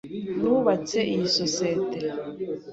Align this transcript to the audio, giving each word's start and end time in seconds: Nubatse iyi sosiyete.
Nubatse 0.41 0.97
iyi 1.13 1.27
sosiyete. 1.37 1.99